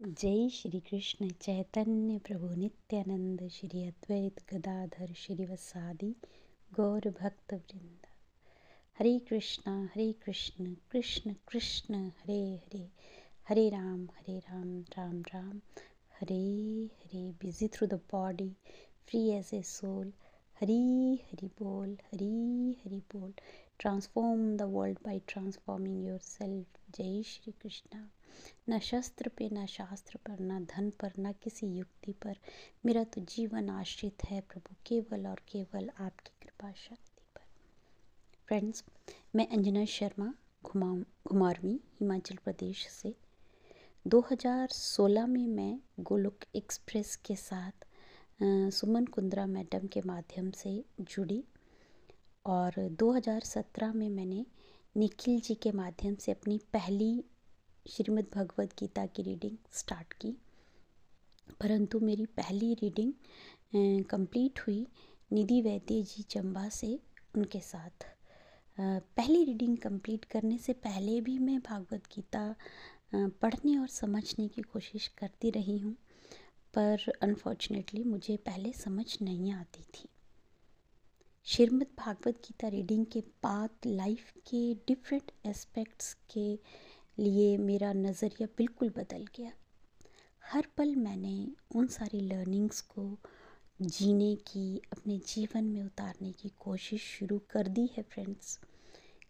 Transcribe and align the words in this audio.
जय 0.00 0.48
श्री 0.48 0.78
कृष्ण 0.80 1.28
चैतन्य 1.30 2.18
प्रभु 2.18 2.48
नित्यानंद 2.54 3.48
श्री 3.48 3.82
अद्वैत 3.84 4.40
गदाधर 4.52 5.12
श्रीवसादि 5.12 6.10
गौर 6.74 7.08
भक्त 7.20 7.54
वृंद। 7.54 8.06
हरे 8.98 9.18
कृष्णा, 9.18 9.72
हरे 9.94 10.12
कृष्ण 10.24 10.74
कृष्ण 10.90 11.34
कृष्ण, 11.48 11.94
हरे 11.94 12.38
हरे 12.56 12.88
हरे 13.48 13.68
राम 13.68 14.04
हरे 14.18 14.38
Ram 14.38 14.80
Ram 14.98 15.20
Ram. 15.34 15.60
Hare 16.20 16.42
Hare 17.04 17.30
busy 17.42 17.68
through 17.68 17.86
the 17.86 18.00
body 18.12 18.50
free 19.06 19.28
as 19.28 19.50
a 19.54 19.62
soul 19.62 20.12
Hari 20.60 21.14
Hari 21.24 21.50
बोल, 21.58 21.96
हरी 22.12 22.76
हरि 22.84 23.00
बोल। 23.14 23.32
Transform 23.78 24.56
the 24.56 24.62
world 24.62 24.98
by 25.04 25.20
transforming 25.28 26.06
yourself 26.18 26.80
जय 26.90 27.22
श्री 27.22 27.52
कृष्णा 27.62 28.08
न 28.68 28.78
शस्त्र 28.78 29.28
पे, 29.28 29.48
न 29.52 29.66
शास्त्र 29.66 30.18
पर, 30.26 30.40
न 30.40 30.64
धन 30.64 30.90
पर, 30.90 31.12
न 31.18 31.32
किसी 31.32 31.66
युक्ति 31.66 32.12
पर। 32.12 32.36
मेरा 32.86 33.04
तो 33.04 33.20
जीवन 33.20 33.68
आश्रित 33.70 34.24
है 34.24 34.40
प्रभु, 34.40 34.74
केवल 34.86 35.26
और 35.26 35.42
केवल 35.48 35.90
आपकी 36.00 36.32
कृपा 36.42 36.72
शक्ति 36.72 37.22
पर। 37.34 37.42
फ्रेंड्स 38.46 38.84
मैं 39.34 39.48
अंजना 39.48 39.84
शर्मा, 39.84 40.34
घुमा, 40.64 40.94
घुमारवी, 41.26 41.80
हिमाचल 42.00 42.36
प्रदेश 42.36 42.88
से। 42.88 43.14
2016 44.06 45.26
में 45.26 45.46
मैं 45.46 45.80
गोलोक 46.00 46.44
एक्सप्रेस 46.54 47.16
के 47.16 47.36
साथ 47.36 47.86
सुमन 48.42 49.04
कुंद्रा 49.04 49.46
मैडम 49.46 49.86
के 49.86 50.00
माध्यम 50.00 50.50
से 50.50 50.84
जुड़ी 51.00 51.44
और 52.46 52.88
2017 52.88 53.92
में 53.94 54.08
मैंने 54.08 54.46
निखिल 54.96 55.40
जी 55.40 55.54
के 55.54 55.72
माध्यम 55.72 56.14
से 56.14 56.32
अपनी 56.32 56.60
पहली 56.72 57.24
श्रीमद् 57.86 58.34
भगवद 58.34 58.70
गीता 58.78 59.04
की 59.06 59.22
रीडिंग 59.22 59.56
स्टार्ट 59.72 60.12
की। 60.12 60.30
परंतु 61.60 61.98
मेरी 62.00 62.24
पहली 62.36 62.72
रीडिंग 62.74 63.12
कंप्लीट 64.04 64.60
हुई 64.60 64.86
निधि 65.32 65.60
वैद्य 65.62 66.00
जी 66.04 66.22
चंबा 66.22 66.68
से 66.68 66.88
उनके 67.36 67.60
साथ। 67.60 68.06
पहली 68.78 69.44
रीडिंग 69.44 69.76
कंप्लीट 69.78 70.24
करने 70.24 70.58
से 70.58 70.72
पहले 70.72 71.20
भी 71.20 71.38
मैं 71.38 71.58
भागवत 71.60 72.06
गीता 72.14 72.54
पढ़ने 73.14 73.76
और 73.78 73.88
समझने 73.88 74.48
की 74.48 74.62
कोशिश 74.62 75.06
करती 75.18 75.50
रही 75.50 75.78
हूँ, 75.78 75.94
पर 76.74 77.12
अनफॉर्चुनेटली 77.22 78.02
मुझे 78.04 78.36
पहले 78.46 78.72
समझ 78.74 79.06
नहीं 79.22 79.52
आती 79.52 79.82
थी। 79.84 80.08
श्रीमद् 81.46 81.96
भागवत 81.98 82.40
गीता 82.46 82.68
रीडिंग 82.68 83.06
के 83.06 83.20
बाद 83.42 83.86
लाइफ 83.86 84.32
के 84.48 84.62
डिफरेंट 84.88 85.30
एस्पेक्ट्स 85.46 86.12
के 86.30 86.54
लिए 87.18 87.56
मेरा 87.58 87.92
नज़रिया 87.92 88.46
बिल्कुल 88.56 88.88
बदल 88.96 89.26
गया। 89.36 89.52
हर 90.42 90.66
पल 90.76 90.94
मैंने 90.96 91.36
उन 91.74 91.86
सारी 91.88 92.20
लर्निंग्स 92.22 92.80
को 92.88 93.16
जीने 93.80 94.34
की, 94.46 94.80
अपने 94.92 95.18
जीवन 95.26 95.64
में 95.64 95.82
उतारने 95.82 96.32
की 96.32 96.48
कोशिश 96.58 97.02
शुरू 97.08 97.38
कर 97.50 97.68
दी 97.68 97.88
है 97.96 98.02
फ्रेंड्स 98.04 98.58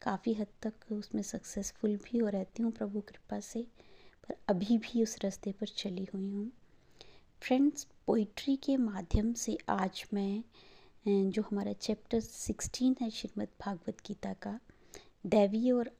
काफ़ी 0.02 0.32
हद 0.34 0.46
तक 0.62 0.92
उसमें 0.92 1.22
सक्सेसफुल 1.22 1.96
भी 2.04 2.18
हो 2.18 2.28
रहती 2.28 2.62
हूँ 2.62 2.72
प्रभु 2.72 3.00
कृपा 3.00 3.40
से, 3.40 3.62
पर 4.24 4.36
अभी 4.48 4.78
भी 4.78 5.02
उस 5.02 5.16
रास्ते 5.24 5.52
पर 5.52 5.66
चली 5.76 6.06
हुई 6.14 6.30
हूँ। 6.30 6.50
फ्रेंड्स 7.42 7.86
पोइट्री 8.06 8.56
के 8.56 8.76
माध्यम 8.76 9.32
से 9.34 9.56
आज 9.68 10.04
मैं 10.14 11.30
जो 11.30 11.42
हमारा 11.42 11.72
चैप्टर 11.72 12.20
सिक्सटीन 12.20 12.96
है, 13.00 13.10
श्रीमद् 13.10 13.48
भागवत 13.60 14.00
गीता 14.06 14.32
का 14.32 14.58
दैवीय 15.26 15.72
और 15.72 15.90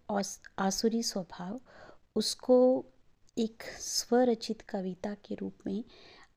आसुरी 0.59 1.03
स्वभाव, 1.03 1.61
उसको 2.17 2.85
एक 3.39 3.63
स्वरचित 3.63 4.61
कविता 4.61 5.15
के 5.15 5.35
रूप 5.35 5.55
में 5.67 5.85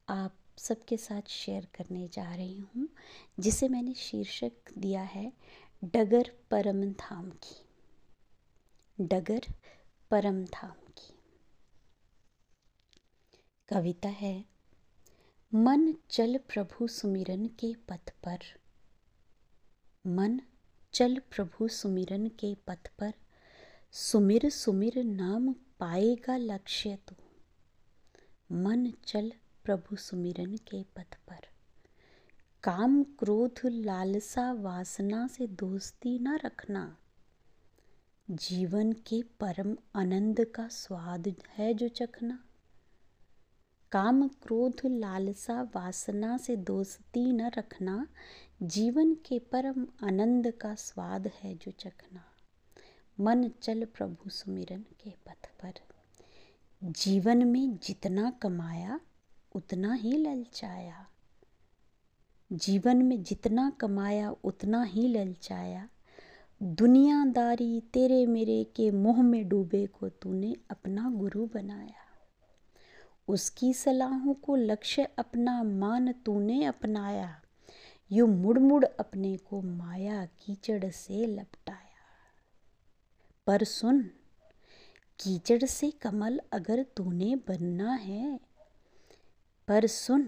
आप 0.10 0.36
सबके 0.58 0.98
साथ 0.98 1.22
शेयर 1.28 1.68
करने 1.76 2.08
जा 2.08 2.36
रही 2.36 2.60
हूँ, 2.60 2.90
जिसे 3.40 3.68
मैंने 3.68 3.94
शीर्षक 3.94 4.52
दिया 4.78 5.02
है, 5.02 5.34
डगर 5.84 6.32
परम 6.52 6.84
धाम 6.84 7.30
की। 7.30 7.66
डगर 9.02 9.42
परम 10.12 10.46
धाम 10.46 10.92
की। 10.98 11.14
कविता 13.68 14.10
है, 14.10 14.46
मन 15.54 15.94
चल 16.10 16.38
प्रभु 16.38 16.88
सुमिरन 16.88 17.46
के 17.46 17.76
पथ 17.88 18.10
पर। 18.24 18.40
मन 20.08 20.42
चल 20.94 21.22
प्रभु 21.32 21.68
सुमिरन 21.68 22.28
के 22.28 22.56
पथ 22.56 22.92
पर। 23.00 23.14
सुमिर 23.92 24.50
सुमिर 24.50 25.04
नाम 25.04 25.54
पाएगा 25.54 26.38
लक्ष्य 26.38 26.98
तू। 27.08 27.16
मन 28.56 28.94
चल 29.06 29.32
प्रभु 29.64 29.96
सुमिरन 29.96 30.56
के 30.56 30.84
पथ 30.84 31.16
पर। 31.16 31.48
काम 32.64 33.04
क्रोध 33.04 33.60
लालसा 33.66 34.52
वासना 34.52 35.28
से 35.28 35.48
दोस्ती 35.48 36.20
न 36.20 36.36
रखना। 36.46 36.98
जीवन 38.30 38.92
के 38.92 39.24
परम 39.24 39.78
आनंद 39.96 40.46
का 40.56 40.68
स्वाद 40.68 41.36
है 41.50 41.74
जो 41.74 41.88
चखना। 41.88 42.44
काम 43.92 44.28
क्रोध 44.28 44.82
लालसा 44.86 45.62
वासना 45.76 46.38
से 46.38 46.56
दोस्ती 46.56 47.32
न 47.32 47.48
रखना। 47.48 48.08
जीवन 48.64 49.14
के 49.14 49.40
परम 49.40 49.88
आनंद 50.04 50.52
का 50.52 50.76
स्वाद 50.76 51.28
है 51.28 51.56
जो 51.56 51.72
चखना। 51.72 52.24
मन 53.20 53.50
चल 53.62 53.86
प्रभु 53.86 54.30
सुमिरन 54.30 54.82
के 54.82 55.10
पथ 55.10 55.48
पर। 55.62 55.74
जीवन 56.84 57.48
में 57.48 57.78
जितना 57.78 58.32
कमाया, 58.32 59.00
उतना 59.56 59.94
ही 59.94 60.18
ललचाया। 60.18 61.08
जीवन 62.54 62.98
में 62.98 63.24
जितना 63.24 63.70
कमाया, 63.70 64.36
उतना 64.44 64.84
ही 64.84 65.08
ललचाया। 65.08 65.90
दुनियादारी 66.64 67.82
तेरे 67.82 68.26
मेरे 68.26 68.64
के 68.64 68.92
मुँह 68.92 69.22
में 69.22 69.50
डूबे 69.50 69.86
को 69.86 70.10
तूने 70.10 70.56
अपना 70.70 71.10
गुरु 71.10 71.46
बनाया। 71.46 72.28
उसकी 73.28 73.74
सलाहों 73.74 74.34
को 74.34 74.56
लक्ष्य 74.56 75.04
अपना 75.20 75.64
मान 75.64 76.12
तूने 76.12 76.64
अपनाया। 76.64 77.42
यू 78.12 78.28
मुड़ 78.28 78.60
मुड़ 78.60 78.86
अपने 78.86 79.38
को 79.38 79.62
माया 79.62 80.26
कीचड़ 80.26 80.90
से 80.90 81.26
लपटाया। 81.26 82.00
पर 83.48 83.64
सुन, 83.64 84.02
कीचड़ 85.20 85.66
से 85.66 85.92
कमल 85.92 86.42
अगर 86.54 86.84
तूने 86.84 87.36
बनना 87.36 87.94
है, 87.94 88.40
पर 89.68 89.88
सुन, 89.88 90.24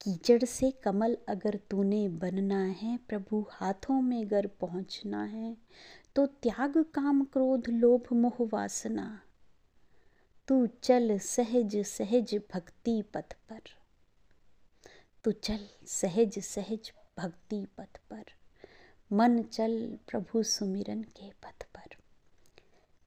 कीचड़ 0.00 0.44
से 0.44 0.70
कमल 0.70 1.16
अगर 1.28 1.60
तूने 1.70 2.08
बनना 2.08 2.64
है, 2.64 2.96
प्रभु 2.96 3.46
हाथों 3.50 4.00
में 4.00 4.24
अगर 4.24 4.46
पहुँचना 4.46 5.24
है 5.24 5.56
तो 6.16 6.26
त्याग 6.26 6.78
काम 6.78 7.24
क्रोध, 7.24 7.68
लोभ, 7.68 8.12
मोह, 8.12 8.48
वासना। 8.52 9.20
तू 10.48 10.66
चल 10.66 11.18
सहज 11.18 11.76
सहज 11.76 12.40
भक्ति 12.54 13.02
पथ 13.02 13.34
पर। 13.48 13.60
तो 15.26 15.32
चल 15.32 15.58
सहज 15.86 16.38
सहज 16.38 16.90
भक्ति 17.18 17.56
पथ 17.78 17.98
पर। 18.10 18.24
मन 19.10 19.42
चल 19.42 19.72
प्रभु 20.08 20.42
सुमिरन 20.42 21.02
के 21.02 21.30
पथ 21.44 21.64
पर। 21.74 21.96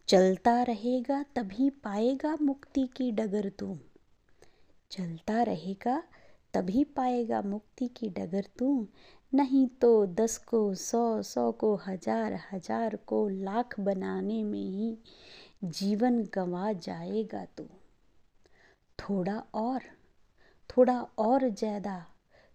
चलता 0.08 0.62
रहेगा 0.64 1.22
तभी 1.36 1.70
पाएगा 1.70 2.36
मुक्ति 2.42 2.86
की 2.88 3.12
डगर 3.12 3.50
तू। 3.50 3.78
चलता 4.92 5.44
रहेगा 5.44 6.02
तभी 6.54 6.84
पाएगा 6.84 7.42
मुक्ति 7.42 7.88
की 7.88 8.10
डगर 8.10 8.48
तू। 8.60 8.88
नहीं 9.34 9.66
तो 9.82 10.06
दस 10.06 10.38
को, 10.38 10.74
सौ 10.76 11.22
सौ 11.22 11.52
को, 11.52 11.74
हज़ार 11.88 12.40
हज़ार 12.52 12.96
को, 12.96 13.28
लाख 13.30 13.80
बनाने 13.80 14.44
में 14.44 14.60
ही 14.60 14.98
जीवन 15.64 16.22
गंवा 16.34 16.72
जाएगा 16.72 17.46
तू। 17.58 17.68
थोड़ा 19.00 19.38
और 19.54 19.82
थोड़ा 20.70 21.00
और 21.20 21.50
ज़्यादा, 21.50 22.06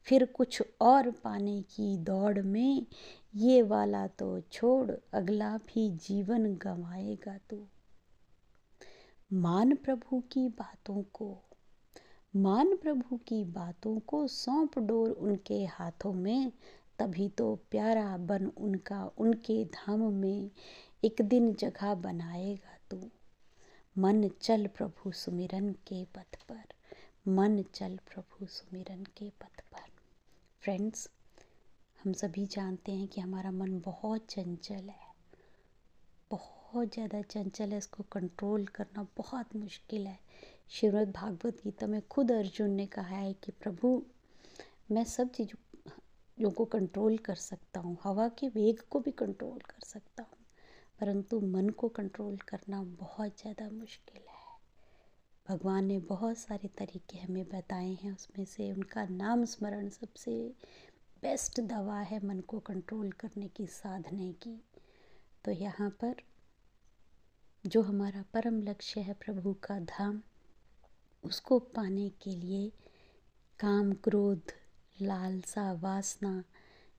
फिर 0.07 0.25
कुछ 0.25 0.63
और 0.81 1.11
पाने 1.11 1.61
की 1.63 1.97
दौड़ 1.99 2.39
में, 2.39 2.87
ये 3.35 3.63
वाला 3.63 4.07
तो 4.07 4.41
छोड़, 4.53 4.91
अगला 5.13 5.57
भी 5.59 5.89
जीवन 5.99 6.55
गंवाएगा 6.57 7.39
तू। 7.51 7.67
मान 9.33 9.75
प्रभु 9.75 10.21
की 10.33 10.49
बातों 10.49 11.03
को, 11.13 11.37
मान 12.35 12.77
प्रभु 12.77 13.17
की 13.17 13.43
बातों 13.45 13.99
को 14.01 14.27
सौंप 14.27 14.79
डोर 14.79 15.11
उनके 15.11 15.65
हाथों 15.65 16.13
में, 16.13 16.53
तभी 16.99 17.29
तो 17.29 17.55
प्यारा 17.71 18.17
बन 18.17 18.47
उनका 18.47 19.05
उनके 19.19 19.65
धाम 19.65 20.01
में 20.13 20.51
एक 21.05 21.23
दिन 21.23 21.53
जगह 21.55 21.95
बनाएगा 21.95 22.79
तू। 22.91 23.01
मन 23.97 24.29
चल 24.41 24.67
प्रभु 24.67 25.13
सुमिरन 25.13 25.73
के 25.73 26.05
पथ 26.05 26.37
पर। 26.49 26.74
मन 27.27 27.63
चल 27.75 27.97
प्रभु 28.07 28.47
सुमिरन 28.47 29.05
के 29.17 29.29
पथ 29.41 29.61
पर। 29.73 29.91
फ्रेंड्स 30.63 31.09
हम 32.05 32.13
सभी 32.13 32.45
जानते 32.47 32.93
हैं 32.93 33.07
कि 33.09 33.21
हमारा 33.21 33.51
मन 33.51 33.79
बहुत 33.81 34.27
चंचल 34.31 34.89
है। 34.89 35.13
बहुत 36.31 36.95
ज़्यादा 36.95 37.21
चंचल 37.23 37.73
है, 37.73 37.79
इसको 37.79 38.05
कंट्रोल 38.13 38.67
करना 38.67 39.07
बहुत 39.17 39.57
मुश्किल 39.57 40.07
है। 40.07 40.19
श्रीमद् 40.71 41.13
भागवत 41.13 41.63
गीता 41.65 41.87
में 41.87 42.01
खुद 42.09 42.33
अर्जुन 42.33 42.71
ने 42.71 42.87
कहा 42.87 43.17
है 43.17 43.33
कि 43.35 43.53
प्रभु, 43.53 44.03
मैं 44.91 45.05
सब 45.07 45.31
चीज़ों 45.31 46.51
को 46.51 46.65
कंट्रोल 46.67 47.19
कर 47.19 47.35
सकता 47.35 47.81
हूँ। 47.81 47.97
हवा 48.05 48.29
के 48.29 48.49
वेग 48.51 48.83
को 48.91 49.01
भी 49.01 49.11
कंट्रोल 49.15 49.59
कर 49.61 49.87
सकता 49.87 50.23
हूँ, 50.23 50.39
परंतु 51.01 51.41
मन 51.49 51.69
को 51.71 51.89
कंट्रोल 51.91 52.37
करना 52.49 52.83
बहुत 53.01 53.41
ज़्यादा 53.41 53.71
मुश्किल 53.71 54.23
है। 54.29 54.34
भगवान 55.49 55.85
ने 55.85 55.99
बहुत 55.99 56.39
सारे 56.39 56.69
तरीके 56.69 57.19
हमें 57.19 57.45
बताए 57.49 57.91
हैं, 58.03 58.13
उसमें 58.13 58.45
से 58.45 58.73
उनका 58.73 59.05
नाम 59.05 59.45
स्मरण 59.45 59.89
सबसे 59.89 60.55
बेस्ट 61.23 61.61
दवा 61.61 62.01
है 62.01 62.27
मन 62.27 62.41
को 62.41 62.59
कंट्रोल 62.59 63.13
करने 63.13 63.49
की, 63.49 63.67
साधने 63.67 64.33
की। 64.33 64.65
तो 65.45 65.51
यहाँ 65.51 65.91
पर 65.91 66.15
जो 67.67 67.83
हमारा 67.83 68.25
परम 68.35 68.63
लक्ष्य 68.63 69.01
है 69.01 69.15
प्रभु 69.15 69.53
का 69.53 69.79
धाम, 69.81 70.23
उसको 71.25 71.59
पाने 71.59 72.09
के 72.09 72.31
लिए 72.31 72.73
काम, 73.61 73.93
क्रोध, 73.93 74.43
लालसा, 75.03 75.73
वासना 75.73 76.45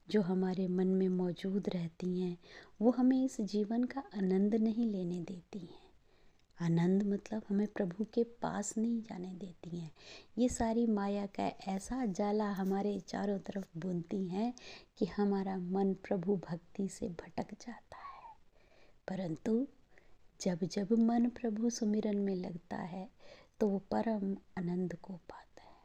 जो 0.10 0.22
हमारे 0.22 0.68
मन 0.68 0.88
में 0.88 1.10
मौजूद 1.10 1.70
रहती 1.70 2.22
हैं, 2.22 2.38
वो 2.82 2.92
हमें 2.92 3.26
इस 3.26 3.42
जीवन 3.42 3.84
का 3.84 4.04
आनंद 4.18 4.56
नहीं 4.56 4.92
लेने 4.92 5.22
देती 5.22 5.60
हैं। 5.60 5.85
आनंद 6.62 7.04
मतलब 7.04 7.42
हमें 7.50 7.68
प्रभु 7.68 8.04
के 8.04 8.24
पास 8.24 8.78
नहीं 8.78 9.02
जाने 9.02 9.34
देती 9.34 9.78
हैं। 9.78 9.92
ये 10.38 10.50
सारी 10.50 10.86
माया 10.88 11.26
का 11.26 11.48
ऐसा 11.68 12.06
जाला 12.06 12.50
हमारे 12.52 13.00
चारों 13.00 13.40
तरफ़ 13.40 13.68
बुनती 13.78 14.28
हैं 14.28 14.54
कि 14.98 15.06
हमारा 15.06 15.58
मन 15.58 15.94
प्रभु 15.94 16.36
भक्ति 16.50 16.88
से 16.88 17.10
भटक 17.10 17.54
जाता 17.54 17.98
है। 17.98 18.34
परंतु 19.08 19.68
जब 20.42 20.64
जब 20.64 20.92
मन 20.92 21.30
प्रभु 21.30 21.70
सुमिरन 21.70 22.18
में 22.18 22.36
लगता 22.36 22.78
है 22.78 23.10
तो 23.60 23.68
वो 23.68 23.80
परम 23.80 24.36
आनंद 24.58 24.96
को 24.96 25.14
पाता 25.14 25.64
है। 25.64 25.84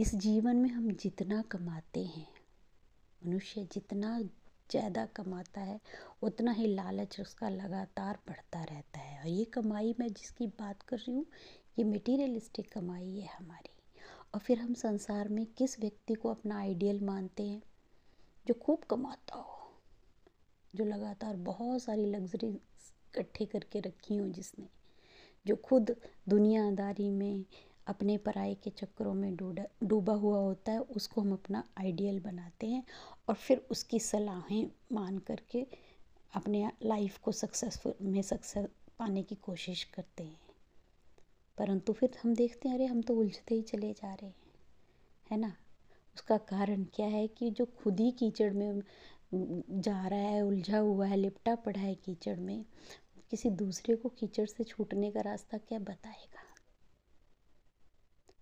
इस 0.00 0.14
जीवन 0.14 0.56
में 0.56 0.70
हम 0.70 0.90
जितना 0.92 1.42
कमाते 1.42 2.04
हैं, 2.04 2.28
मनुष्य 3.26 3.68
जितना 3.72 4.20
ज़्यादा 4.70 5.06
कमाता 5.06 5.60
है, 5.60 5.80
उतना 6.22 6.52
ही 6.52 6.66
लालच 6.66 7.20
उसका 7.20 7.48
लगातार 7.48 8.18
बढ़ता 8.28 8.64
रहता 8.64 9.00
है। 9.00 9.20
और 9.20 9.28
ये 9.28 9.44
कमाई 9.44 9.94
मैं 10.00 10.08
जिसकी 10.08 10.46
बात 10.46 10.82
कर 10.82 10.96
रही 10.96 11.12
हूँ, 11.12 11.26
ये 11.78 11.84
मटीरियलिस्टिक 11.84 12.72
कमाई 12.72 13.18
है 13.18 13.28
हमारी। 13.38 13.76
और 14.34 14.40
फिर 14.40 14.58
हम 14.58 14.74
संसार 14.74 15.28
में 15.28 15.46
किस 15.46 15.80
व्यक्ति 15.80 16.14
को 16.14 16.30
अपना 16.30 16.58
आइडियल 16.58 17.00
मानते 17.00 17.42
हैं? 17.42 17.62
जो 18.46 18.54
खूब 18.54 18.84
कमाता 18.90 19.36
हो, 19.36 19.72
जो 20.74 20.84
लगातार 20.84 21.36
बहुत 21.36 21.82
सारी 21.82 22.06
लग्जरी 22.06 22.48
इकट्ठे 22.48 23.44
करके 23.44 23.80
रखी 23.80 24.16
हो 24.16 24.28
जिसने, 24.28 24.68
जो 25.46 25.56
खुद 25.56 25.96
दुनियादारी 26.28 27.10
में 27.10 27.44
अपने 27.86 28.18
पराये 28.18 28.54
के 28.54 28.70
चक्करों 28.70 29.14
में 29.14 29.36
डूबा 29.36 29.64
डूबा 29.82 30.14
हुआ 30.14 30.38
होता 30.38 30.72
है, 30.72 30.80
उसको 30.80 31.20
हम 31.20 31.32
अपना 31.32 31.64
आइडियल 31.78 32.20
बनाते 32.20 32.66
हैं 32.66 32.84
और 33.28 33.34
फिर 33.34 33.66
उसकी 33.70 33.98
सलाहें 33.98 34.70
मान 34.92 35.18
करके 35.18 35.66
अपने 36.34 36.70
लाइफ 36.82 37.18
को 37.18 37.32
सक्सेसफुल, 37.32 37.94
में 38.02 38.22
सक्सेस 38.22 38.66
पाने 38.98 39.22
की 39.22 39.34
कोशिश 39.34 39.84
करते 39.84 40.22
हैं। 40.22 40.40
परंतु 41.58 41.92
फिर 41.92 42.18
हम 42.22 42.34
देखते 42.34 42.68
हैं, 42.68 42.76
अरे 42.76 42.86
हम 42.86 43.02
तो 43.02 43.16
उलझते 43.16 43.54
ही 43.54 43.62
चले 43.62 43.92
जा 43.92 44.14
रहे 44.14 44.26
हैं, 44.26 44.34
है 45.30 45.38
ना? 45.38 45.56
उसका 46.14 46.36
कारण 46.38 46.84
क्या 46.84 47.06
है 47.06 47.26
कि 47.28 47.50
जो 47.50 47.66
खुद 47.66 48.00
ही 48.00 48.10
कीचड़ 48.10 48.52
में 48.52 48.82
जा 49.80 50.08
रहा 50.08 50.18
है, 50.18 50.42
उलझा 50.42 50.78
हुआ 50.78 51.06
है, 51.06 51.16
लिपटा 51.16 51.54
पड़ा 51.54 51.80
है 51.80 51.94
कीचड़ 51.94 52.36
में, 52.36 52.64
किसी 53.30 53.50
दूसरे 53.50 53.96
को 53.96 54.08
कीचड़ 54.08 54.46
से 54.46 54.64
छूटने 54.64 55.10
का 55.10 55.20
रास्ता 55.20 55.58
क्या 55.58 55.78
बताएगा? 55.78 56.39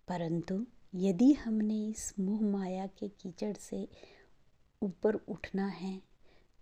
परंतु 0.08 0.66
यदि 0.94 1.32
हमने 1.32 1.86
इस 1.88 2.14
मोह 2.20 2.40
माया 2.42 2.86
के 2.86 3.08
कीचड़ 3.08 3.56
से 3.56 3.88
ऊपर 4.82 5.14
उठना 5.14 5.66
है 5.66 6.00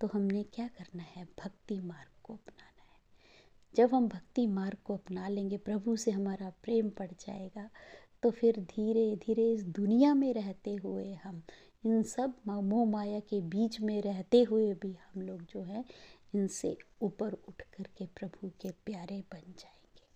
तो 0.01 0.07
हमने 0.07 0.43
क्या 0.43 0.67
करना 0.69 1.03
है? 1.03 1.25
भक्ति 1.25 1.81
मार्ग 1.81 2.11
को 2.23 2.35
अपनाना 2.35 2.83
है। 2.83 2.99
जब 3.75 3.95
हम 3.95 4.09
भक्ति 4.09 4.47
मार्ग 4.47 4.77
को 4.85 4.95
अपना 4.95 5.29
लेंगे, 5.29 5.57
प्रभु 5.57 5.97
से 5.97 6.11
हमारा 6.11 6.53
प्रेम 6.63 6.91
पड़ 6.91 7.11
जाएगा 7.11 7.71
तो 8.23 8.31
फिर 8.31 8.61
धीरे 8.61 9.17
धीरे 9.17 9.53
इस 9.53 9.65
दुनिया 9.65 10.15
में 10.15 10.33
रहते 10.35 10.75
हुए 10.75 11.13
हम, 11.15 11.43
इन 11.87 12.03
सब 12.03 12.35
मोह 12.47 12.87
माया 12.91 13.21
के 13.21 13.41
बीच 13.41 13.81
में 13.81 14.01
रहते 14.03 14.43
हुए 14.43 14.75
भी 14.75 14.93
हम 14.93 15.23
लोग 15.23 15.43
जो 15.43 15.63
है, 15.63 15.85
इनसे 16.35 16.77
ऊपर 17.03 17.33
उठ 17.33 17.63
कर 17.63 17.83
के 17.99 18.07
प्रभु 18.07 18.49
के 18.61 18.71
प्यारे 18.71 19.21
बन 19.33 19.55
जाएँगे। 19.59 20.07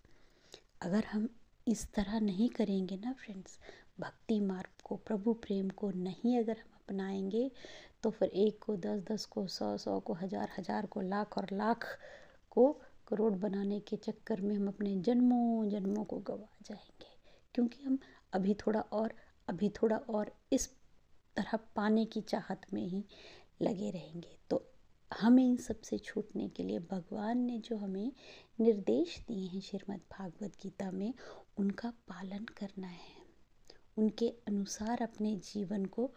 अगर 0.81 1.03
हम 1.03 1.29
इस 1.71 1.85
तरह 1.93 2.19
नहीं 2.19 2.49
करेंगे 2.49 2.97
ना 2.97 3.13
फ्रेंड्स 3.13 3.59
भक्ति 3.99 4.39
मार्ग 4.39 4.81
को, 4.83 4.95
प्रभु 4.95 5.33
प्रेम 5.33 5.69
को 5.69 5.89
नहीं 5.91 6.37
अगर 6.39 6.57
हम 6.57 6.71
अपनाएँगे 6.75 7.49
तो 8.03 8.09
फिर 8.09 8.29
एक 8.29 8.59
को 8.63 8.75
दस 8.77 9.03
दस 9.11 9.25
को 9.25 9.45
सौ 9.47 9.75
सौ 9.77 9.99
को 9.99 10.13
हज़ार 10.13 10.49
हज़ार 10.57 10.85
को 10.85 11.01
लाख 11.01 11.37
और 11.37 11.47
लाख 11.53 11.85
को 12.51 12.71
करोड़ 13.07 13.33
बनाने 13.33 13.79
के 13.79 13.97
चक्कर 13.97 14.41
में 14.41 14.55
हम 14.55 14.67
अपने 14.67 14.95
जन्मों 14.95 15.69
जन्मों 15.69 16.03
को 16.03 16.17
गवा 16.17 16.57
जाएँगे। 16.61 17.09
क्योंकि 17.55 17.83
हम 17.83 17.97
अभी 18.33 18.53
थोड़ा 18.53 18.79
और, 18.79 19.13
अभी 19.47 19.69
थोड़ा 19.69 19.97
और 19.97 20.31
इस 20.53 20.67
तरह 21.35 21.57
पाने 21.75 22.05
की 22.05 22.21
चाहत 22.21 22.61
में 22.73 22.85
ही 22.87 23.03
लगे 23.61 23.89
रहेंगे। 23.91 24.37
तो 24.49 24.63
हमें 25.19 25.45
इन 25.45 25.57
सबसे 25.57 25.97
छूटने 25.97 26.49
के 26.49 26.63
लिए 26.63 26.79
भगवान 26.79 27.37
ने 27.37 27.59
जो 27.59 27.77
हमें 27.77 28.11
निर्देश 28.59 29.19
दिए 29.27 29.47
हैं 29.47 29.61
श्रीमद् 29.61 29.99
भागवत 29.99 30.53
गीता 30.63 30.91
में, 30.91 31.13
उनका 31.57 31.89
पालन 31.89 32.45
करना 32.45 32.87
है। 32.87 33.21
उनके 33.97 34.33
अनुसार 34.47 35.01
अपने 35.01 35.35
जीवन 35.35 35.85
को 35.85 36.11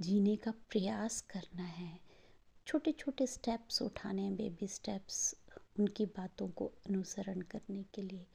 जीने 0.00 0.36
का 0.36 0.50
प्रयास 0.50 1.20
करना 1.20 1.62
है। 1.62 2.00
छोटे 2.66 2.92
छोटे 2.92 3.26
स्टेप्स 3.26 3.82
उठाने 3.82 4.22
हैं 4.22 4.36
बेबी 4.36 4.68
स्टेप्स 4.68 5.34
उनकी 5.78 6.06
बातों 6.06 6.48
को 6.48 6.66
अनुसरण 6.66 7.40
करने 7.40 7.84
के 7.94 8.02
लिए, 8.02 8.26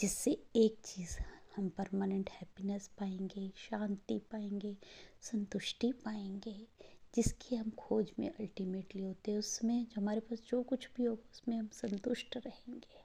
जिससे 0.00 0.30
एक 0.56 0.76
चीज़ 0.84 1.18
हम 1.56 1.68
परमानेंट 1.68 2.30
हैप्पीनेस 2.30 2.90
पाएँगे, 2.98 3.52
शांति 3.56 4.18
पाएँगे, 4.18 4.76
संतुष्टि 5.22 5.92
पाएँगे। 5.92 6.66
जिसकी 7.14 7.56
हम 7.56 7.70
खोज 7.70 8.12
में 8.18 8.30
अल्टीमेटली 8.30 9.02
होते 9.02 9.30
हैं, 9.30 9.38
उसमें 9.38 9.84
जो 9.84 10.00
हमारे 10.00 10.20
पास 10.20 10.42
जो 10.48 10.62
कुछ 10.62 10.88
भी 10.96 11.04
होगा, 11.04 11.28
उसमें 11.32 11.56
हम 11.56 11.68
संतुष्ट 11.72 12.36
रहेंगे। 12.36 13.02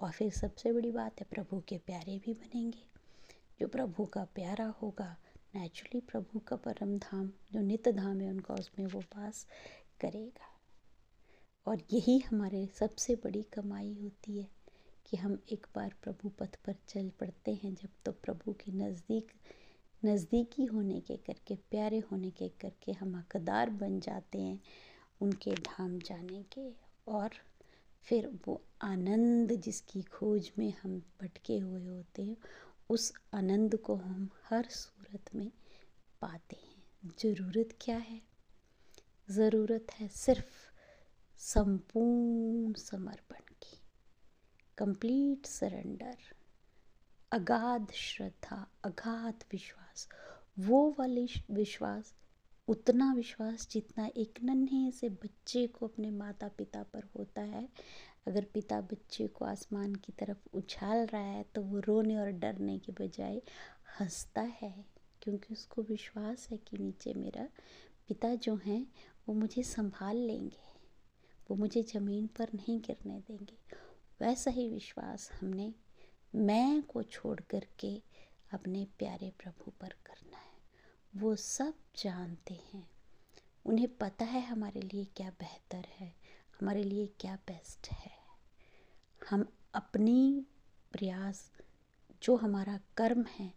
और 0.00 0.12
फिर 0.12 0.32
सबसे 0.32 0.72
बड़ी 0.72 0.90
बात 0.90 1.20
है, 1.20 1.26
प्रभु 1.30 1.62
के 1.68 1.78
प्यारे 1.78 2.18
भी 2.18 2.34
बनेंगे। 2.34 2.82
जो 3.60 3.68
प्रभु 3.68 4.04
का 4.04 4.24
प्यारा 4.24 4.66
होगा 4.66 5.16
नेचुरली 5.54 6.00
प्रभु 6.00 6.38
का 6.38 6.56
परम 6.56 6.98
धाम 6.98 7.32
जो 7.52 7.60
नित्य 7.60 7.92
धाम 7.92 8.20
है, 8.20 8.30
उनका 8.30 8.54
उसमें 8.54 8.86
वो 8.86 9.00
पास 9.00 9.46
करेगा। 10.00 10.50
और 11.66 11.82
यही 11.92 12.18
हमारे 12.18 12.66
सबसे 12.66 13.14
बड़ी 13.14 13.42
कमाई 13.42 13.94
होती 13.94 14.38
है 14.38 14.48
कि 15.06 15.16
हम 15.16 15.38
एक 15.52 15.66
बार 15.74 15.94
प्रभु 16.02 16.28
पथ 16.28 16.56
पर 16.56 16.74
चल 16.88 17.10
पड़ते 17.20 17.54
हैं, 17.54 17.74
जब 17.74 17.88
तो 18.04 18.12
प्रभु 18.12 18.52
के 18.52 18.72
नज़दीक 18.72 19.32
नज़दीकी 20.04 20.64
होने 20.64 21.00
के 21.00 21.16
करके, 21.16 21.54
प्यारे 21.54 21.98
होने 21.98 22.30
के 22.30 22.48
करके 22.48 22.92
हम 22.92 23.16
हकदार 23.16 23.70
बन 23.70 24.00
जाते 24.00 24.40
हैं 24.40 24.60
उनके 25.20 25.54
धाम 25.54 25.98
जाने 25.98 26.42
के। 26.42 26.72
और 27.08 27.30
फिर 28.02 28.38
वो 28.48 28.62
आनंद 28.82 29.52
जिसकी 29.52 30.02
खोज 30.02 30.52
में 30.58 30.74
हम 30.82 31.02
भटके 31.22 31.58
हुए 31.58 31.86
होते 31.86 32.22
हैं, 32.22 32.36
उस 32.90 33.12
आनंद 33.34 33.76
को 33.76 33.96
हम 33.96 34.30
हर 34.50 34.64
सूरत 34.64 35.34
में 35.34 35.52
पाते 36.20 36.56
हैं। 36.56 36.74
ज़रूरत 37.22 37.68
क्या 37.80 37.96
है? 37.96 38.22
ज़रूरत 39.30 39.86
है 39.94 40.08
सिर्फ़ 40.08 40.74
संपूर्ण 41.38 42.72
समर्पण 42.72 43.36
की। 43.36 43.78
कंप्लीट 44.78 45.46
सरेंडर, 45.46 46.16
अगाध 47.32 47.92
श्रद्धा, 47.92 48.70
अगाध 48.84 49.44
विश्वास। 49.52 49.83
वो 50.56 50.88
वाली 50.98 51.28
विश्वास, 51.50 52.12
उतना 52.68 53.12
विश्वास 53.14 53.68
जितना 53.70 54.08
एक 54.16 54.38
नन्हे 54.44 54.90
से 54.90 55.08
बच्चे 55.08 55.66
को 55.66 55.86
अपने 55.86 56.10
माता 56.10 56.48
पिता 56.48 56.82
पर 56.82 57.02
होता 57.16 57.42
है। 57.42 57.68
अगर 58.26 58.44
पिता 58.54 58.80
बच्चे 58.82 59.26
को 59.26 59.44
आसमान 59.44 59.94
की 59.94 60.12
तरफ़ 60.12 60.56
उछाल 60.56 61.06
रहा 61.06 61.22
है 61.22 61.44
तो 61.54 61.62
वो 61.62 61.78
रोने 61.78 62.16
और 62.16 62.30
डरने 62.32 62.78
के 62.78 62.92
बजाय 63.00 63.40
हंसता 64.00 64.42
है, 64.60 64.74
क्योंकि 65.22 65.52
उसको 65.54 65.82
विश्वास 65.82 66.48
है 66.50 66.56
कि 66.58 66.78
नीचे 66.78 67.14
मेरा 67.14 67.48
पिता 68.08 68.34
जो 68.34 68.56
हैं, 68.56 68.86
वो 69.28 69.34
मुझे 69.34 69.62
संभाल 69.62 70.16
लेंगे। 70.16 70.72
वो 71.50 71.56
मुझे 71.56 71.82
ज़मीन 71.82 72.26
पर 72.38 72.52
नहीं 72.54 72.80
गिरने 72.80 73.18
देंगे। 73.20 73.58
वैसा 74.20 74.50
ही 74.50 74.68
विश्वास 74.68 75.30
हमने, 75.32 75.72
मैं 76.34 76.82
को 76.82 77.02
छोड़ 77.02 77.40
कर 77.40 77.66
के 77.78 77.96
अपने 78.54 78.84
प्यारे 78.98 79.32
प्रभु 79.38 79.70
पर 79.80 79.88
करना 80.06 80.36
है। 80.36 80.52
वो 81.16 81.36
सब 81.36 81.74
जानते 81.96 82.54
हैं। 82.54 82.88
उन्हें 83.64 83.88
पता 83.96 84.24
है 84.24 84.40
हमारे 84.40 84.80
लिए 84.80 85.04
क्या 85.04 85.30
बेहतर 85.30 85.86
है, 85.90 86.14
हमारे 86.60 86.82
लिए 86.82 87.06
क्या 87.20 87.36
बेस्ट 87.36 87.88
है। 87.88 88.12
हम 89.30 89.46
अपनी 89.74 90.46
प्रयास, 90.92 91.52
जो 92.22 92.36
हमारा 92.36 92.80
कर्म 92.96 93.24
है, 93.24 93.52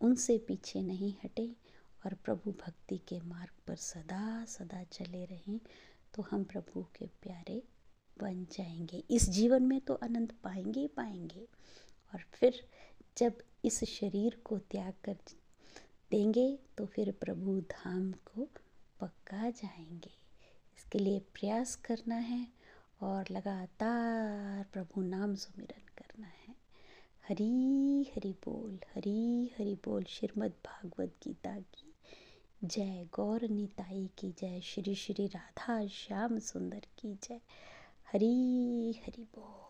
उनसे 0.00 0.38
पीछे 0.38 0.82
नहीं 0.82 1.14
हटे 1.24 1.56
और 2.04 2.14
प्रभु 2.14 2.52
भक्ति 2.52 2.98
के 2.98 3.20
मार्ग 3.20 3.52
पर 3.66 3.76
सदा 3.76 4.44
सदा 4.44 4.82
चले 4.84 5.24
रहें 5.24 5.60
तो 6.14 6.22
हम 6.22 6.44
प्रभु 6.44 6.82
के 6.82 7.06
प्यारे 7.06 7.62
बन 8.18 8.44
जाएँगे। 8.44 9.04
इस 9.10 9.28
जीवन 9.28 9.62
में 9.62 9.80
तो 9.80 9.94
आनंद 9.94 10.32
पाएँगे 10.44 10.80
ही 10.80 10.88
पाएँगे। 10.88 11.48
और 12.14 12.22
फिर 12.34 12.68
जब 13.16 13.38
इस 13.64 13.84
शरीर 13.84 14.34
को 14.44 14.58
त्याग 14.58 14.94
कर 15.04 15.16
देंगे 16.10 16.58
तो 16.78 16.86
फिर 16.86 17.12
प्रभु 17.12 17.60
धाम 17.60 18.12
को 18.12 18.48
पक्का 19.00 19.50
जाएँगे। 19.50 20.10
इसके 20.78 20.98
लिए 20.98 21.18
प्रयास 21.18 21.76
करना 21.76 22.14
है 22.14 22.48
और 23.00 23.24
लगातार 23.30 24.64
प्रभु 24.72 25.02
नाम 25.02 25.34
सुमिरन 25.34 25.82
करना 25.98 26.26
है। 26.26 26.54
हरी 27.28 28.02
हरि 28.02 28.32
बोल, 28.32 28.78
हरी 28.94 29.46
हरि 29.58 29.78
बोल, 29.84 30.04
श्रीमद् 30.04 30.52
भागवत 30.52 31.14
गीता 31.24 31.60
की। 31.60 31.94
जय 32.64 33.08
गौर 33.14 33.48
निताई 33.48 34.10
की 34.18 34.30
जय, 34.30 34.60
श्री 34.60 34.94
श्री 34.94 35.26
राधा 35.26 35.86
श्याम 35.86 36.38
सुंदर 36.38 36.82
की 36.98 37.14
जय। 37.14 37.40
हरी 38.12 38.92
हरि 38.92 39.22
बोल। 39.22 39.69